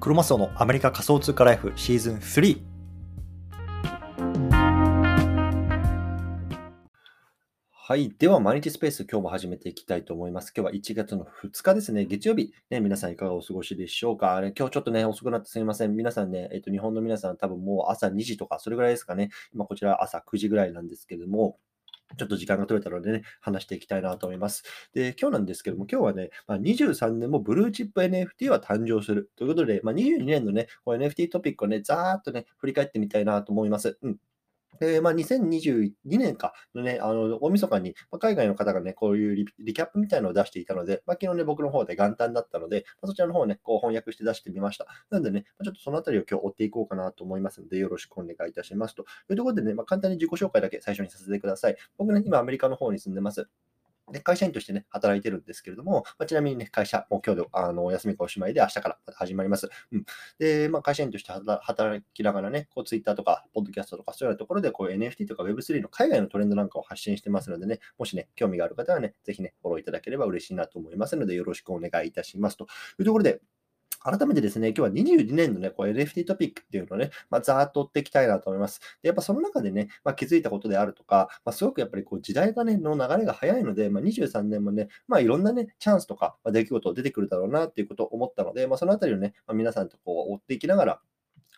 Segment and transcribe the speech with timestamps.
[0.00, 2.62] クロマスオのアメリカ仮想通貨ライフシーズン3
[7.72, 8.14] はい。
[8.16, 10.52] では、毎日スペース、今日も始めていきたいと思います。
[10.56, 12.04] 今日は1月の2日ですね。
[12.04, 12.52] 月曜日。
[12.70, 14.38] ね、皆さんいかがお過ごしでしょうか？
[14.56, 15.96] 今日ちょっとね、遅くなってすみません。
[15.96, 19.30] 皆さんね、えっと、日本の皆さん多分もう朝2時とか、それぐらいですかね。
[19.52, 21.58] 今こちら朝9時ぐらいなんですけども、
[22.16, 24.62] ちょっと時間が取れたのでね、話していきたいなと思います。
[24.94, 33.98] で、今日なんですけども、今日はね、まあ、23年もブルーチップ NFT は誕生するということで、まあ、22年のね、こう NFT トピックをね、ざーっとね、振り返ってみたいなと思います。
[34.02, 34.16] うん。
[34.80, 44.86] で、まあ、2022年かのね、あの、大晦日に、まあ、海外の方がね、こういうリキャップみたいなのを出していたので、まあ、昨日ね、僕の方で元旦だったので、まあ、そちらの方をね、こう翻訳して出してみました。
[45.10, 48.94] なのでね、まあ、ちょっとそのあたりを今日追っていこうかなと思いますので、よろしくお願いいたします。
[48.94, 51.76] というところでね、まあ、簡単に自己紹介だけ最初にさせてください。
[51.96, 53.48] 僕ね、今アメリカの方に住んでます。
[54.12, 59.68] で、会社員としてね、働いてるんですけれども、まあ、ちなみにね、会社、もう今日で、あの、お休みかおしまいで、明日から始まります。
[59.92, 60.04] うん。
[60.38, 72.56] で、まあ、会社員として働きながらね、こう、Twitter とか、ポッドキャストとか、そういうようなところで、こう、NFT とか Web3 の海外のトレンドなんかを発信してますのでね、もしね、興味がある方はね、ぜひね、フォローいただければ嬉しいなと思いますので、よろしくお願いいたします。
[72.56, 72.64] と
[72.98, 73.40] いうところで、
[74.00, 78.80] 改めてですね、今日は22年のね、こう NFT トピックっていうのをね、まあ、ざーっと追っていきたいなと思います。
[79.02, 91.00] で、やっぱその中でね、まあ、気づいたことであるとか、まあ、すごくやっぱりこう時代がね、の流れが早いので、まあ、23年もね、まあ、いろんなね、チャンスとか、まあ、出来事出てくるだろうなっていうことを思ったので、まあ、そのあたりをね、まあ、皆さんとこう追っていきながら、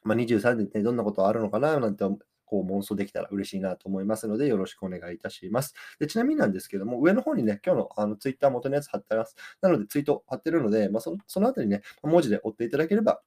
[0.04, 2.04] まあ、23年ってどんなことあるのかななんて
[2.50, 5.74] こう妄想できたら嬉しいなと思いますので、よろしくお願いいたします。
[6.00, 9.36] でちなみになんですけども、上の方にね、今日のあのツイッター元のやつ貼ってあります。
[9.60, 13.22] なので、ツイート貼ってるので、まあ、そのそのあたりね、文字で追っていただければ、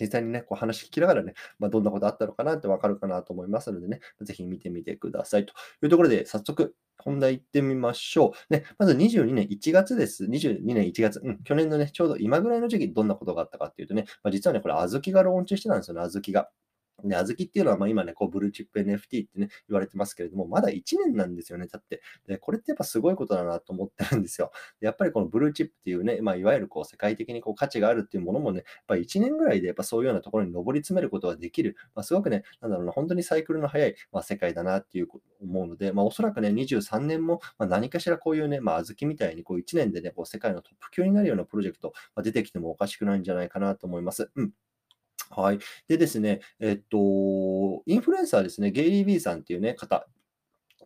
[0.00, 8.52] 実際にね、こう話聞きながらね、まあ、どんなことあったのかなってわかるかなと思いますのでね、ぜひ見てみてくださいというところで、早速、本題行ってみましょう。
[8.52, 10.24] ね、まず22年1月です。
[10.24, 11.20] 22年1月。
[11.22, 16.50] うん、去年のね、ちょうど今ぐらいの時期どんなことがあったかっていうとね、まあ、実はね、これ、小豆がローンチしてたんですよね、小豆が。
[17.04, 22.00] で、小豆っていうのは、まあ今ね、こう、ブルーチップ NFT ってね、言われてますけれども、まだ1年なんですよね、だって。
[22.26, 24.50] で、これってやっぱすごいことだなと思ってるんですよ。
[24.80, 35.08] やっぱりこのブルーチップっていうね、まあいわゆるこう、世界的にこう価値があるっていうものもね、やっぱ1年ぐらいでやっぱそういうようなところに上り詰めることができる、まあすごくね、なんだろうな、本当にサイクルの速い、まあ、世界だなっていう
[35.42, 44.30] 思うので、まあおそらくね、23年も、まあ、何かしらこういうね、まあ小豆みたいにこう1年でね、こう世界のトップ級になるようなプロジェクトが出てきてもおかしくないんじゃないかなと思います。
[44.34, 44.52] うん。
[45.30, 45.58] はい。
[45.88, 50.06] でですね、えっと、インフルエンサーですね、ゲイリー・ビーさんっていうね、方、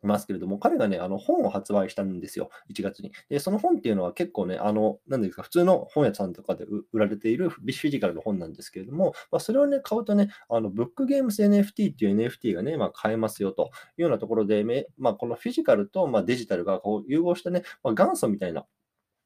[0.03, 3.13] いますけれども、彼がね、あの本を発売したんですよ、1月に。
[3.29, 14.65] で、その本っていうのは結構ね、あの、なんですか、普通の本屋さんとかで売られているフィジカルの本なんですけれども、まあ、それをね、買うとね、あの、ブックゲームス NFT っていう NFT がね、まあ、買えますよというようなところで、
[14.99, 18.67] まあ、このフィジカルと、まあ、デジタルがこう融合したね、まあ、元祖みたいな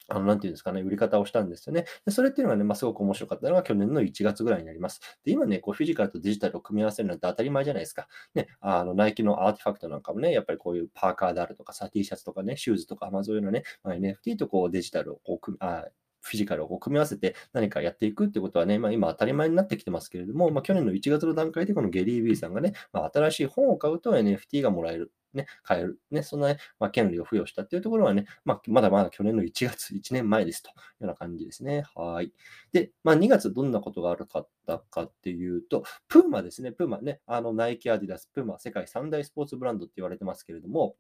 [0.09, 1.87] あの、なんていうんですかね、売り方をしたんですよね。
[2.05, 5.01] でそれっていうのがね、まあ、すごく面白かったのが去年の1月ぐらいになります。
[5.25, 8.09] で、今ね、こうフィジカルとデジタルを組み合わせるなんて当たり前じゃないですか。
[8.35, 15.85] ね、あの、ナイキのアーティファクトなんかもね、やっぱりこういうパーカーであるとかさ、T シャツとかね、シューズとか、まあ、そういうのね、まあ、NFT とこうデジタルをこう組あ
[16.25, 25.13] フィジカルを組み合わせて何かやっていくってことはね、まあ、今当たり前になってきてますけれども、まあ、去年の1月の段階でこのゲリー・ビーさんがね、まあ、新しい本を買うと NFT がもらえる。
[25.35, 25.99] ね、買える。
[26.11, 31.85] ね、そんなね、まあ、権利を付与したっていうところはね、まあ、まだまだ去年の1月、1年前ですというような感じですね。
[31.95, 32.33] はい。
[32.73, 40.97] で、まあ、2月どんなことがあるかったかっていうと、プーマですね、プーマね、あの、ナイキ、アディダス、プーマ、世界三大スポーツブランドって言われてますけれども、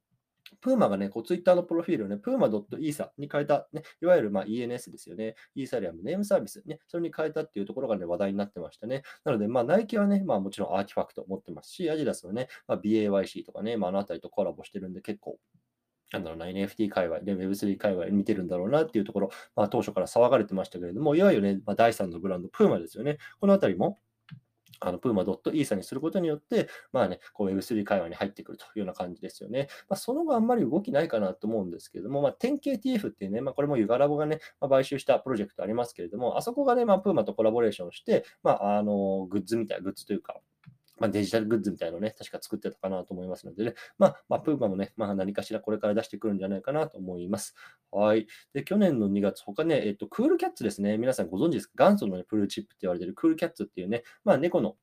[0.60, 5.34] プーマがね、こうツイッターのプロフィールをね、プーマ .isa に変えた、ね、いわゆるま ENS ですよね。
[5.54, 9.02] イーサリアムネームサービス、ね、それに変えたっていうところがね、話題になってましたね。
[9.24, 15.38] なので、まあ、ナイキはね、まあ、もちろんアーティファクト持ってますし、アジダスはね、まあ、BAYC とかね、まあ、あのあたりとコラボしてるんで、結構、
[16.12, 23.18] なんだろうな、NFT 界隈で Web3 界隈見てるんだろうなっていうところ、まあ、当初から騒がれてましたけれども、いわゆるね、まあ、第3のブランド、プーマですよね。
[23.40, 23.98] このあたりも、
[24.84, 29.68] あの、プーマ .isa にすることによって、まあね、こう Web3 会話に入ってくるというような感じですよね。
[29.88, 40.40] まあ、その後あんまり動きないかなと思うんですけれども、まあ、典型 TF っていうね、まあ、これもユガラボがね、まあ、買収したプロジェクトありますけれども、あそこがね、まあ、プーマとコラボレーションして、まあ、あの、グッズみたいな、グッズというか、
[40.98, 47.54] まあ、デジタルグッズみたいなのをね、確か作ってたかなと思いますのでね、まあ、まあ、プーマもね、まあ、何かしらこれから出してくるんじゃないかなと思います。
[47.90, 48.26] はい。
[48.52, 50.98] で、去年の2月、他ね、えっと、クールキャッツですね。
[50.98, 51.84] 皆さんご存知ですか？
[51.88, 54.76] 元祖の、ね、プルーチップって言われてるクールキャッツっていうね、まあ、猫の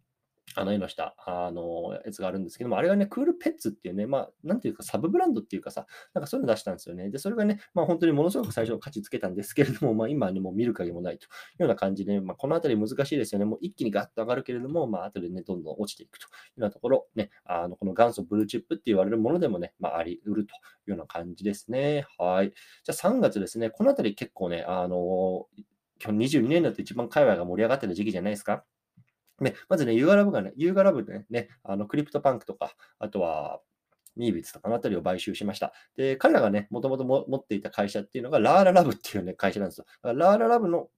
[0.56, 7.10] あの絵の下、あの、やつがあるんですけども、あれがね、クールペッツっていうね、まあ、なんていうか、サブブランドっていうかさ、なんかそういうの出したんですよね。
[7.10, 11.28] で、それがね、まあ、本当にものすごく最初価値つけたんですけれども、まあ、今はね、もう見る影もないとい
[11.60, 13.46] うような感じで、まあ、このあたり難しいですよね。
[13.46, 20.58] もう一気にガッと上がるけれども、まあ、後でね、どんどん落ちていくというようなところ、ね、あの、この元祖ブルーチップって言われるものでもね、まあ、あり得るとい
[20.88, 22.06] うような感じですね。
[22.18, 22.52] はい。
[22.84, 25.48] じゃあ3月ですね、このあたり結構ね、あの、
[26.04, 28.66] 今日22年だと一番界隈が盛り上がってる時期じゃないですか。
[29.44, 33.62] ね、まずね、 Yuga Labs がね、 Yuga Labs でね、あの CryptoPunks とか、あとは、
[34.16, 35.74] Meebits とかのあたりを買収しました。
[35.96, 39.86] で、彼らがね、もともと持っていた会社っていうのが、 Larva Labs っていうね、会社なんですよ。
[40.04, 40.90] Larva Labs の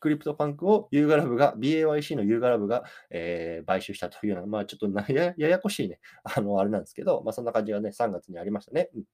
[0.00, 8.90] クリプトパンクを Yuga Labs が、BAYC の Yuga Labs が、えー、買収したというような、まあちょっとやややこしいね、あの、あれなんですけど、まあそんな感じがね、3月にありましたね。
[8.94, 9.04] うん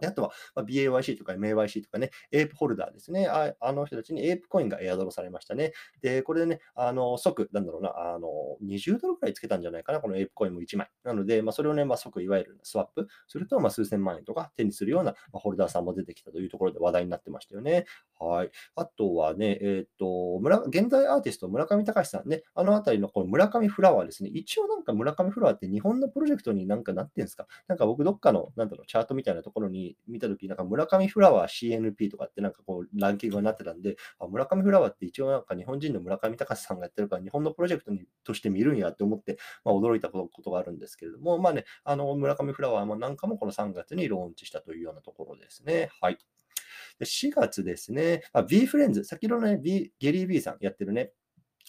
[0.00, 3.26] であとは、ま、BAYC とか MAYC とかね、 Ape ホルダーですね。
[3.28, 5.72] ああの人たちに ApeCoin がエアドロされましたね。
[6.02, 8.28] で、これでね、あの即、なんだろうな、あの
[8.64, 10.88] 20ドルくらいつけたんじゃないかな、この ApeCoin も1枚。
[11.04, 17.86] なので、まあ、それをね、まあ、即いわゆるスワップすると、まあ、数千万円とか手にするような、ま、ホルダーさんも出てきたというところで話題になってましたよね。
[18.18, 18.50] はい。
[18.76, 24.30] あとはね、えっ、と、村、現在アーティスト、村上隆さんね、あのあたりのこの村上フラワーですね。
[24.32, 27.46] 一応なんか村上フラワーって日本のプロジェクトになんかなってんですか？
[27.68, 45.90] なんか僕どっかの、なんだろう、チャートみたいなところに見たとき、なんか村上フラワー CNP とかってなんかこうランキングになってたんで、あ村上フラワーって一応なんか日本人の村上隆さんがやってるから日本のプロジェクトにとして見るんやって思って、まあ、驚いたことがあるんですけれども、まあね、あの村上フラワーなんかもこの3月にローンチしたというようなところですね。
[46.00, 46.18] はい。
[46.98, 51.12] で4月ですね、あ B フレンズ、先ほどね、B、ゲリー B さんやってるね、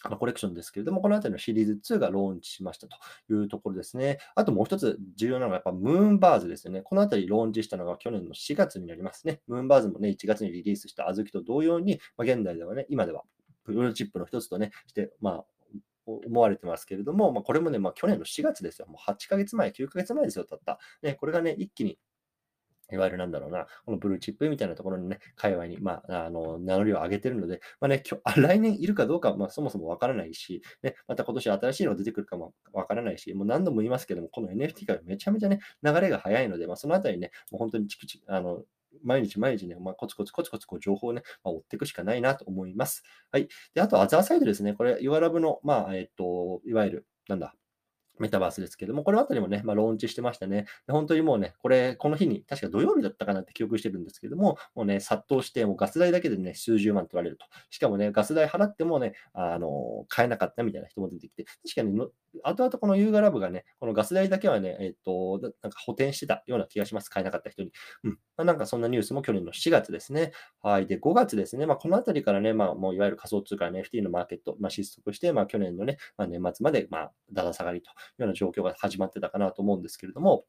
[0.04, 2.96] あのコレクションですけれども、このあたりのシリーズ2がローンチしましたと
[3.30, 4.18] いうところですね。
[4.34, 6.82] あともう一つ重要なのが、やっぱムーンバーズですよね。
[6.82, 9.40] このあたりローンチしたのが去年の4月になりますね。
[9.46, 13.22] ムーンバーズもね、1月にリリースした小豆と同様に、まあ、現代ではね、今では
[13.64, 15.44] プロチップの一つとね、して、まあ、
[16.06, 18.86] 思われてますけれども、まあ、これもね、まあ、去年の4月ですよ。
[18.88, 20.78] もう8ヶ月前、9ヶ月前ですよ、たった。
[21.02, 21.98] ね、これがね、一気に
[22.92, 38.62] いわゆるなんだろうな、このブルーチップみたいなところにね、界隈に、まあ、あの、名乗りを上げてるので、まあね、今日、来年いるかどうか、まあ、そもそもわからないし、ね、また今年新しいのが出てくるかもわからないし、もう何度も言いますけども、この NFT がめちゃめちゃね、流れが早いので、まあ、そのあたりね、もう本当にチクチク、あの、
[39.02, 43.02] 毎日毎日ね、まあ、コツコツコツコツこう情報をね、まあ、追っていくしかないなと思います。
[43.30, 43.48] はい。
[43.74, 44.74] で、あと、アザーサイドですね。
[44.74, 47.54] これ、ユアラブの、まあ、えっと、いわゆる、なんだ、
[48.22, 50.66] メタバースですけども、このあたりもね、まあ、ローンチしてましたね。
[50.88, 57.46] 本当にもうね、これ、この日に、確か土曜日だったかなって記憶してるんですけども、もうね、殺到して、もうガス代だけでね、数十万取られると。
[57.70, 61.98] しかもね、ガス代払ってもね、あの、買えなかったみたいな人も出てきて、確かに、
[62.44, 67.10] 後々このユーガラブがね、このガス代だけはね、えっ、と、なんか補填してたような気がします。
[67.10, 67.72] 買えなかった人に。
[68.04, 68.10] うん。
[68.12, 70.32] まあ、なんかそんなニュースも去年の4月ですね。
[70.62, 70.86] はい。
[70.86, 71.66] で、5月ですね。
[71.66, 80.44] まあ、このあたりからね、まあ、もういわゆる仮想通貨 NFT のマーケット、まあ、失速して、まあ、去年のね、まあ、年末まで、まあ、だだ下がりとような状況が始まってたかなと思うんですけれども、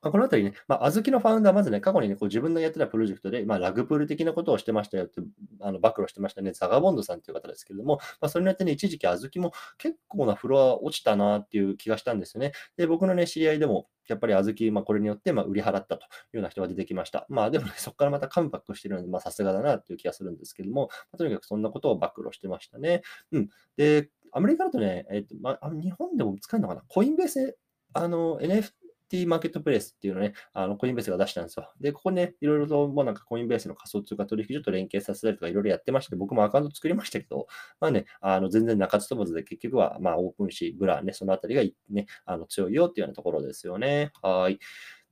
[0.00, 5.20] このあたりね、まあ、あずきのファウンダー、まずね、過去にね、こう自分のやってたプロジェクトで、まあ、ラグプール的なことをしてましたよって、
[5.60, 12.52] あの暴露してましたね、ザガボンドさんという方ですけれども、まあ、それによってね、一時期あずきも結構なフロア落ちたなっていう気がしたんですよね。
[12.76, 17.26] で、僕のね、知り合いでも、やっぱりあずき、まあ、これによって、ま、売り払ったというような人が出てきました。
[17.28, 23.02] まあ、でもね、そこからまたカムバックしてるので、まあ、さすがだなっていう気がするんですけども、まあ、とにかくそんなことを暴露してましたね。
[23.32, 23.48] うん。
[23.76, 26.82] で、アメリカだとね、えっ、と、まあ、日本でも使えるのかな？
[26.88, 27.56] Coinbase
[27.94, 31.72] あの、NFT マーケットプレイスっていうのね、あの、 Coinbase が出したんですよ。
[31.80, 37.46] で、ここね、いろいろと、もうなんか Coinbase の仮想通貨取引所と連携させたりとかいろいろやってまして、僕もアカウント作りましたけど、
[37.80, 44.12] まあね、あの、全然鳴かず飛ばずで結局は、まあ、 OpenSea、Blur ね、そのあたりがね、あの、強いよっていうようなところですよね。
[44.22, 44.58] はい。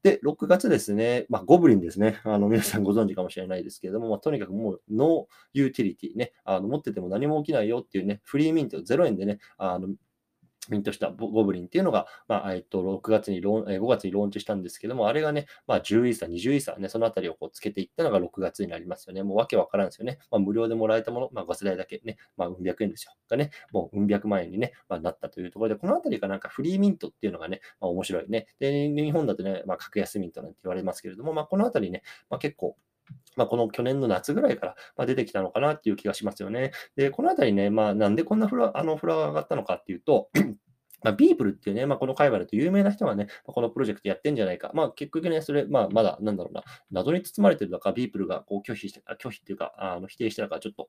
[0.06, 2.20] で、6月ですね、まあ、ゴブリンですね。
[2.22, 9.88] あの、皆さんご存知かもしれないですけれども、まあ、とにかくもう、 no utility ね、あの、持ってても何も起きないよっていうね、 free mint 0円でね、あの、
[10.70, 19.22] ミントしたゴブリンっていうのが、まあ、えっと、6月にローン、え5月にローンチしたんですけども、あれがね、まあ、10イーサ、20イーサね、そのあたりをこうつけていったのが6月になりますよね。
[19.22, 20.18] もうわけわからんですよね。
[20.30, 23.12] まあ、無料でもらえたもの、まあ、ガス代だけね、まあ、うん百円ですよ。
[23.28, 28.46] がね、もううん百万円にね、まあ、なったというところで、このあたりがなんかフリーミントっていうのがね、まあ、面白いね。
[28.58, 32.76] で、日本だとね、まあ、格安ミントなんて言われますけれども、まあ、このあたりね、まあ、結構、
[33.36, 36.72] まあ、この去年の夏ぐらいから、ま出てきたのかなっていう気がしますよね。
[36.96, 40.30] で、このあたりね、まあ、なんでこんなフラあのフラが上がったのかっていうと、
[41.04, 44.70] まあ、ビープルっていうね、まあ、この界隈だと有名な人がね、まこのプロジェクトやってんじゃないか。
[44.74, 50.88] まあ、結局ね、それ、まあ、まだ、なんだろうな、謎に包まれてるのか、ビープルがこう拒否して、拒否っていうか、あの否定してたか、ちょっと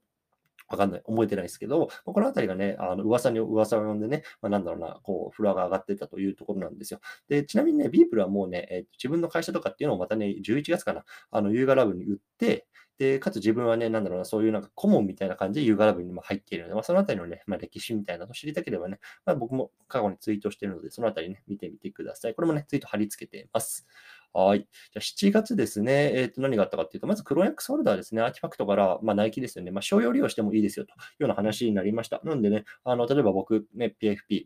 [0.70, 7.00] わかんない、覚えてないですけど、このあたりがね、あの噂に噂を呼んでね、まあ、なんだろうな、こう、フロアが上がってたというところなんですよ。
[7.30, 22.34] で、ちなみにね、ビープルはもうね、えー、自分の会社とかっていうのをまたね、11月かな、あの、ユーガラブに売って、で、かつ自分はね、なんだろうな、そういうなんか顧問みたいな感じでユーガラブにも入っているので、まあ、そのあたりのね、まあ、歴史みたいなのを知りたければね、まあ、僕も過去にツイートしているので、そのあたりね、見てみてください。
[22.34, 23.86] これもね、ツイート貼り付けています。
[24.34, 24.60] はい。
[24.60, 32.22] じゃ7月ですね、えっ、ー、と、何があったかっていうと、まずクローン X ホルダーですね、アーティファクトから、まあ、ナイキですよね、まあ、商用利用してもいいですよというような話になりました。
[32.24, 34.46] なんでね、あの、例えば僕ね、PFP、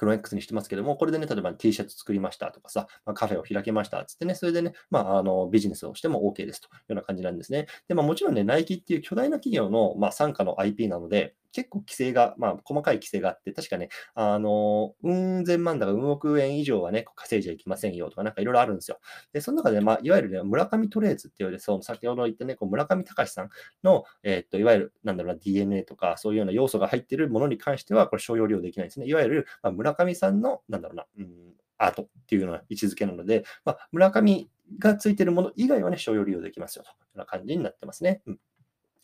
[0.00, 7.66] クロン X にしてますけども、これでね、例えば T シャツ作りましたとかさ、まあ、カフェを開けましたつってね、それでね、まあ、あの、ビジネスをしても OK ですというような感じなんですね。
[7.86, 18.98] で、まあ、もちろんね、ナイキっていう巨大な企業の、まあ、傘下の IP なので、結構規制が、まあ、細かい規制があって、確かね、あの、うん千万だか、うん億円以上はね、稼いじゃいけませんよとか、なんかいろいろあるんですよ。
[19.32, 23.50] で、その中で、まあ、いわゆるね、村上トレーズっていう、その先ほど言ったね、こう村上隆さん
[23.82, 29.06] の、えー、っと、いわゆる、なんだろうな、DNA とか、そういうような要素が入っているものに関しては、これ、商用利用できないんですね。
[29.06, 38.22] いわゆる、まあ、村上さんの、なんだろうな、うん、アートっていうのは位置づけなので、まあ、村上がついているもの以外はね、商用利用できますよというような感じになってますね。
[38.26, 38.38] うん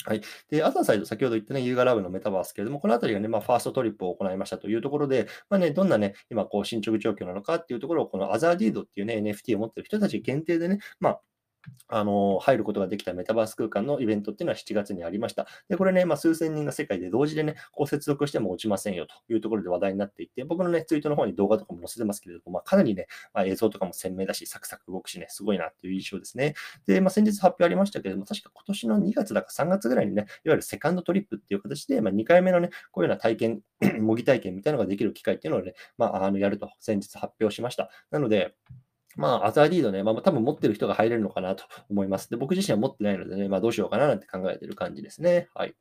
[0.05, 0.21] はい。
[0.51, 11.21] で、アザーサイド、先ほど言ったね、ユーガラブのメタバースけれども、このあたりがね、まあ、ファーストトリップを行いましたというところで、まあね、どんなね、今、こう、進捗状況なのかっていうところを、このアザーディードっていうね、NFT を持ってる人たち限定でね、まあ、
[11.89, 15.47] あの、入ることができたメタバース空間のイベントっていうのは7月にありました。
[15.69, 26.55] で、これね、まあ、数千人が世界で同時でね、こう接続しても落ちませんよというところで話題になっていて、僕のね、ツイートの方に動画とかも載せてますけれども、まあ、かなりね、まあ、映像とかも鮮明だし、サクサク動くしね、すごいなっていう印象ですね。
[26.87, 33.61] で、まあ、先日発表ありましたけれども、確か今年の2月だか3月ぐらいにね、いわゆるセカンドトリップっていう形で、まあ、2回目のね、こういうような体験、
[34.01, 37.91] 模擬体験みたいなのができる機会っていうのをね、まあ、あのやると先日発表しました。
[38.11, 38.55] なので、
[39.17, 42.31] まあ、アザーリードね、まあ、多分持ってる人が入れるのかなと思います。
[42.31, 45.49] で、僕自身は持ってないのでね、まあ、どうしようかななんて考えてる感じですね。
[45.55, 45.75] はい。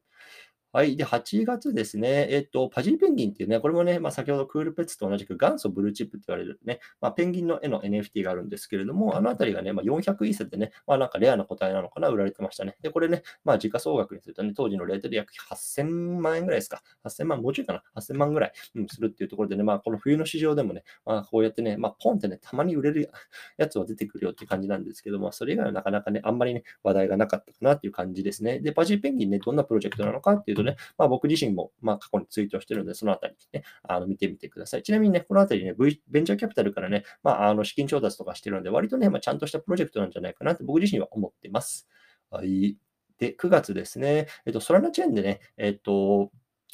[0.75, 0.97] はい。
[0.97, 2.27] で、8月ですね。
[2.29, 12.75] えっと、パジーペンギンっていうね、これもね、まあ、先ほどクールペッツと同じく元祖ブルーチップって言われるね、まあ、ペンギンの絵の NFT があるんですけれども、あのあたりがね、まあ、400イーセでね、まあ、なんかレアな個体なのかな、売られてましたね。
[12.81, 16.83] で、これね、まあ、時価総額にするとね、当時のレートで約8000万円ぐらいですか。
[17.05, 17.81] 8000万、もうちょいかな。
[17.95, 23.09] 8000万ぐらい、うん、するっていうところでね、まあ、この冬の市場でもね、まあ、こうやってね、まあ、ポンってね、たまに売れる
[23.55, 28.59] や つは出てくるよって感じなんですけども、それ以外はなかなかね、あんまりね、話題がなかったかなっていう感じですね。
[28.59, 34.83] で、パジーペンギンね、どんなプロジェクトなのかっていうとね、まあ、僕自身も、まあ、過去にツイートしてるので、そのあたりね、あの見てみてください。
[34.83, 41.87] ちなみにね、このあたりね、v、ベンチャーキャピタルからね、まあ、あの資金調達とかしてるので、割とね、まあ、ちゃんとしたプロジェクトなんじゃないかなって僕自身は思ってます。
[42.29, 42.77] はい。
[43.17, 46.31] で、9月ですね、えっと、ソラナチェーンでね、えっと、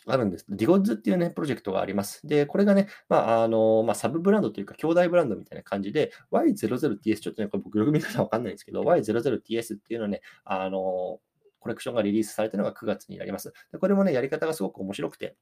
[0.07, 0.45] あるんです。
[0.49, 2.25] ディゴッズっていうね、プロジェクトがあります。
[2.25, 11.19] で、これがね、まあ、あの、まあ、サブブランドというか、兄弟ブランドみたいな感じで、Y00TS、ちょっとね、これ僕、よく見方わかんないんですけど、Y00TS っていうのはね、あの、
[11.61, 13.53] コレクションがリリースされたのが9月になります。
[13.71, 15.37] でこれもね、やり方がすごく面白くて、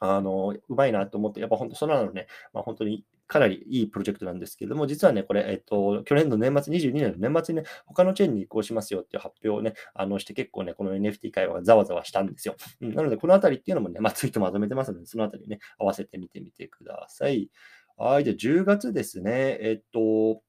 [0.00, 12.56] あの、うまいなと思って、やっぱ本当、そのなのね、まあ、本当にかなりいいプロジェクトなんですけれども、実はね、これ、えっと、去年の年末、22年の年末にね、他のチェーンに移行しますよっていう発表をね、あの、して結構ね、この NFT 会話がざわざわしたんですよ。
[12.80, 17.48] うん、なので、このあたりっていうのもね、まあ、ツイートまとめてますので、そのあたりね、合わせてみてみてください。
[17.96, 20.42] はい、じゃあ10月ですね、えっと、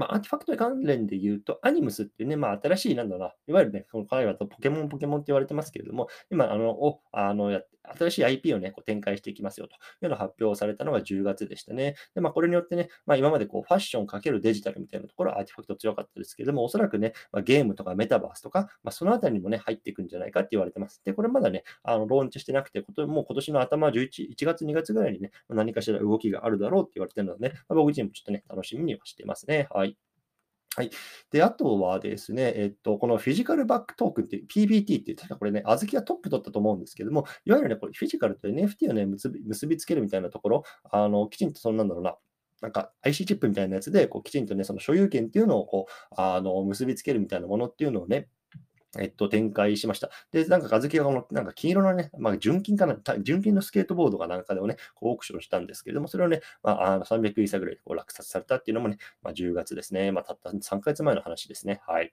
[0.00, 11.96] まあ、 RTFKT 関連で言うと、 Animus っていうね、まあ、新しい、なんだろうな、いわゆるね、この海外だとポケモン、ポケモンって言われてますけれども、今、あの、を、あの、やって新しい IP をね、こう展開していきますよというのを発表されたのが10月でしたね。
[12.14, 21.02] で、まあ、これによってね、まあ、今までこうファッションかけるデジタルみたいなところは RTFKT 強かったですけれども、おそらくね、まあ、ゲームとかメタバースとか、まあ、そのあたりにもね、入っていくんじゃないかって言われてます。
[21.04, 29.68] で、これまだね、あのローンチしてなくて、もう今年の頭11、1月、2月ぐらいにね、何かしら動きがあるだろうって言われてるのでね、まあ、僕自身もちょっとね、楽しみにはしてますね。
[29.70, 29.89] はい。
[30.76, 30.90] はい。
[31.32, 40.62] で、あとはですね、えっと、このフィジカルバックトークンっていう PBT っていう、確かこれね、あずきがトップ取ったと思うんですけども、いわゆるね、これフィジカルと NFT をね、結び結びつけるみたいなところ、
[40.92, 42.16] あの、きちんとそんなんだろうな、
[42.62, 48.28] なんか IC チップみたいなやつで、こうきちんとね、その所有権っていうのをこう、あの、結びつけるみたいなものっていうのをね、
[48.98, 50.10] えっと、展開しました。
[50.32, 60.10] で、なんか、かずきがこの、なんか黄色のね、まあ、純金かな、純金のスケートボードがなんかでもね、オークションしたんですけれども、それをね、まあ、あの300イーサぐらいでこう落札されたっていうのもね、まあ、10月ですね。
[60.12, 61.80] まあ、たった3ヶ月前の話ですね。
[61.86, 62.12] はい。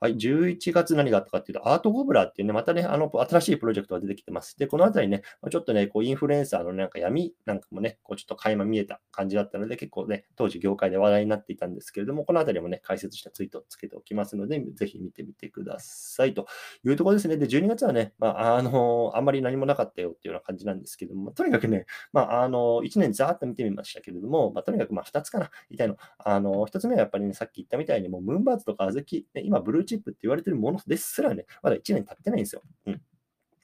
[0.00, 4.56] はい、11月何があったかっていうと、アートゴブラっていうね、またね、あの、新しいプロジェクトが出てきてます。
[4.56, 16.46] で、このあたりね、ちょっとね、こう、インフルエンサーのなんか闇なんかもね、こう、ちょっと垣間見えた感じだったので、結構ね、当時業界で話題になっていたんですけれども、このあたりもね、解説したツイートをつけておきますので、ぜひ見てみてくださいと
[16.84, 17.36] いうところですね。
[17.36, 25.96] で、12月はね、まあ、あの、あんまり何もなかったよっていうような感じなんですけども、とにかくね、まあ、あの、1年ざーっと見てみましたけれども、まあ、とにかくまあ、2つかな、言いたいの。
[26.18, 29.02] あの、1つ目はやっぱりね、さっき言ったみたいに、もう、ムーンバーズとか小豆、
[29.34, 32.62] ね、今、ブルーチップって言われてるものですらね、まだ1年経ってないんですよ。
[32.86, 33.00] うん。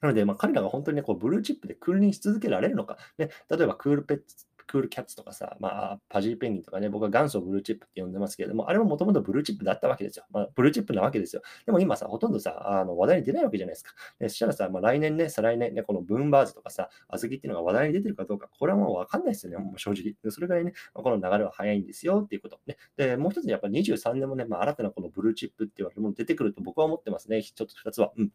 [0.01, 10.25] なので、まあ、彼らが本当にね、こうブルーチップで君臨し続けられるのか、ね、例えばクールペッツ、クールキャッツとかさ、まあ、パジーペンギンとかね、僕は元祖ブルーチップって呼んでますけれども、あれももともとブルーチップだったわけですよ。
[10.31, 11.43] まあ、ブルーチップなわけですよ。
[11.67, 13.93] でも今さ、ほとんどさ、あの話題に出ないわけじゃないですか。
[14.19, 20.15] でそしたらさ、まあ、来年ね、再来年ね、このブーンバーズとかさ、あずきっていうのが話題に出てるかどうか、これはもうわかんないですよね、もう正直。
[20.23, 22.61] でそれぐらいね、この流れは早いんですよっていうこと。
[22.67, 27.43] ね、で、もう一つやっぱ23年もね、まあ、新たなこのブルーチップって言われるもの出てくると僕は思ってますね。
[27.43, 28.13] ちょっと2つは。
[28.17, 28.31] うん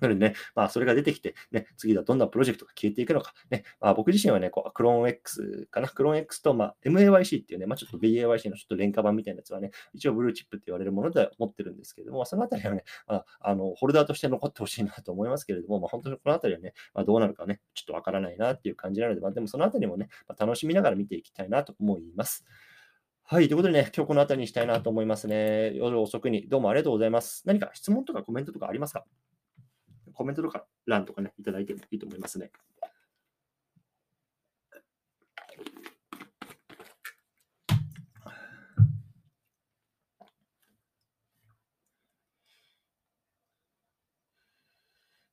[0.00, 22.44] なのでね、まあ、それが出てきて、ね、次はどんなプロジェクトが消えていくのか、ね、まあ、僕自身はね、こう、クローン X かな、クローン X と、まあ、MAYC っていうね、まあ、ちょっと BAYC のちょっと廉価版みたいなやつはね、一応ブルーチップって言われるものでは持ってるんですけれども、そのあたりはね、まあ、あの、ホルダーとして残ってほしいなと思いますけれども、まあ、本当にこのあたりはね、まあ、どうなるかね、ちょっとわからないなっていう感じなので、まあ、でもそのあたりもね、まあ、楽しみながら見ていきたいなと思います。
[23.26, 23.48] はい。
[23.48, 25.72] ということでね、今日この辺りにしたいなと思いますね。
[25.74, 27.42] 夜遅くにどうもありがとうございます。
[27.46, 29.06] 何か質問とかコメントとかありますか？
[30.14, 32.50] コメントとか欄とかね、いただいてもいいと思いますね。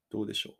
[0.10, 0.54] どうでしょう？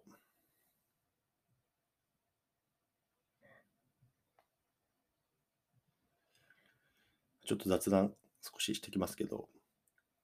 [7.46, 9.50] ちょっと雑談少ししてきますけど、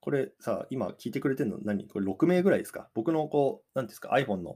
[0.07, 1.85] これさ、今聞いてくれてるの何？
[1.85, 2.87] これ6名ぐらいですか？
[2.93, 4.55] 僕のこう、なんですか？iPhone の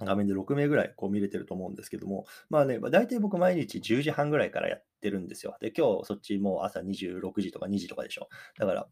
[0.00, 5.56] 画面で6名ぐらいこう見れてると思うんですけども、まあね、大体僕毎日10時半ぐらいからやってるんですよ。
[5.60, 8.28] で、今日そっちもう朝26時とか2時とかでしょ。
[8.58, 8.88] だから、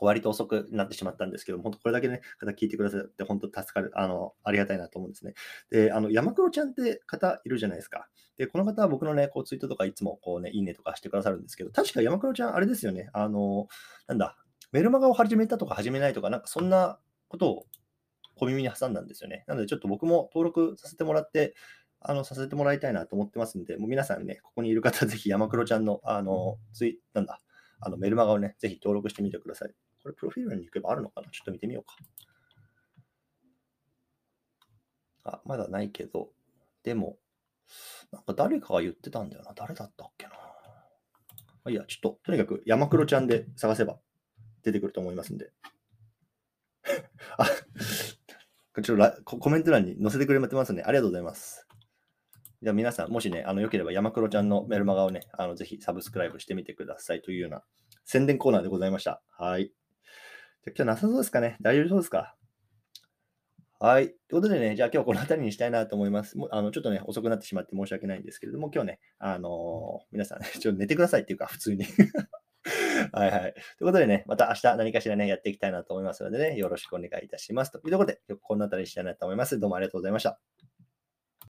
[0.00, 5.34] 割と遅くなってしまったんですけども、本当これだけね、方聞いてくださって本当助かる、あの、ありがたいなと思うんですね。
[5.70, 8.08] で、あの、山黒ちゃんって方いるじゃないですか。
[8.36, 13.68] で、この方は僕のね、こうツイートとかいつもこうね、いいねとかしてくださるんですけど、確か山黒ちゃんあれですよね、あの、
[14.08, 14.36] なんだ、
[14.76, 17.66] メルマガを始めたとか始めないとか、なんかそんなことを
[18.34, 19.42] 小耳に挟んだんですよね。
[19.46, 21.54] なのでちょっと僕も登録させてもらって、
[22.00, 27.40] あの、させてもらいたいなと思ってますんで、もう皆さんね、ここにいる方、ぜひ山黒ちゃんの、あの、ツイ、なんだ、
[27.80, 29.74] あのメルマガをね、ぜひ登録してみてください。
[30.02, 31.30] これ、プロフィールに行けばあるのかな？
[31.30, 31.82] ちょっと見てみよ
[35.24, 35.38] うか。
[35.38, 36.28] あ、まだないけど、
[36.82, 37.16] でも、
[38.12, 39.54] なんか誰かが言ってたんだよな。
[39.56, 40.32] 誰だったっけな。
[41.64, 43.98] あいや、ちょっと、とにかく山黒ちゃんで探せば
[44.66, 45.52] 出てくると思いますんで。
[47.38, 47.46] あ、
[48.82, 50.82] ちょっとコメント欄に載せてくれてますね。
[50.84, 51.66] ありがとうございます。
[52.62, 57.62] じゃあ皆さん、もしね、あの、よければ山黒ちゃんのメルマガをね、あの、ぜひサブスクライブしてみてくださいというような
[58.04, 59.22] 宣伝コーナーでございました。
[59.38, 59.66] はい。
[59.66, 61.56] じゃ今日なさそうですかね？
[61.60, 62.36] 大丈夫そうですか？
[63.78, 64.06] はい。
[64.06, 66.38] ということでね、じゃあ今日この辺りにしたいなと思います。
[66.38, 71.84] もあのちょっとね、遅くなってしまって申し訳ないんですけれども、今日ね、あのー、皆さん、ね、ちょっと寝てくださいっていうか、普通に
[73.12, 73.52] はいはい。
[73.52, 77.72] ということでね、また明日何かしらね、やっていきたいなと思いますのでね、よろしくお願いいたします。
[77.72, 79.58] というところで、今日この辺りにしたいなと思います。
[79.58, 80.75] どうもありがとうございました。